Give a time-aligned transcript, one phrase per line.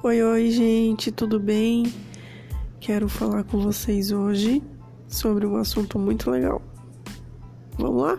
[0.00, 1.92] Oi, oi, gente, tudo bem?
[2.78, 4.62] Quero falar com vocês hoje
[5.08, 6.62] sobre um assunto muito legal.
[7.76, 8.18] Vamos lá?